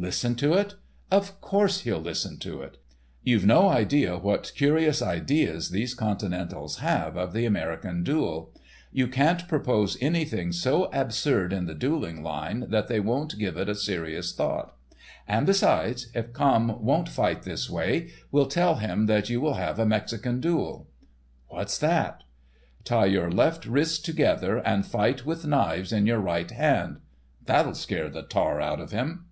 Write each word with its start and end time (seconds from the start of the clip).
"Listen 0.00 0.36
to 0.36 0.52
it? 0.54 0.76
Of 1.10 1.40
course 1.40 1.80
he'll 1.80 1.98
listen 2.00 2.38
to 2.40 2.62
it. 2.62 2.76
You've 3.24 3.44
no 3.44 3.68
idea 3.68 4.16
what 4.16 4.52
curious 4.54 5.02
ideas 5.02 5.70
these 5.70 5.92
continentals 5.92 6.78
have 6.78 7.16
of 7.16 7.32
the 7.32 7.44
American 7.46 8.04
duel. 8.04 8.52
You 8.92 9.08
can't 9.08 9.48
propose 9.48 9.98
anything 10.00 10.52
so 10.52 10.84
absurd 10.92 11.52
in 11.52 11.66
the 11.66 11.74
dueling 11.74 12.22
line 12.22 12.66
that 12.68 12.86
they 12.86 13.00
won't 13.00 13.40
give 13.40 13.56
it 13.56 13.74
serious 13.76 14.32
thought. 14.32 14.72
And 15.26 15.46
besides, 15.46 16.12
if 16.14 16.32
Camme 16.32 16.80
won't 16.80 17.08
fight 17.08 17.42
this 17.42 17.68
way 17.68 18.10
we'll 18.30 18.46
tell 18.46 18.76
him 18.76 19.06
that 19.06 19.28
you 19.28 19.40
will 19.40 19.54
have 19.54 19.80
a 19.80 19.86
Mexican 19.86 20.40
duel." 20.40 20.86
"What's 21.48 21.76
that?" 21.78 22.22
"Tie 22.84 23.06
your 23.06 23.32
left 23.32 23.66
wrists 23.66 23.98
together, 23.98 24.58
and 24.58 24.86
fight 24.86 25.26
with 25.26 25.44
knives 25.44 25.92
in 25.92 26.06
your 26.06 26.20
right 26.20 26.52
hand. 26.52 27.00
That'll 27.44 27.74
scare 27.74 28.10
the 28.10 28.22
tar 28.22 28.60
out 28.60 28.78
of 28.78 28.92
him." 28.92 29.24